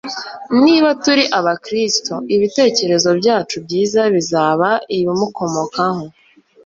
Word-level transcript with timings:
Niba 0.63 0.89
turi 1.03 1.23
aba 1.39 1.53
Kristo, 1.65 2.13
ibitekerezo 2.35 3.09
byacu 3.19 3.55
byiza 3.65 4.01
bizaba 4.15 4.69
ibimukomokaho 4.97 6.03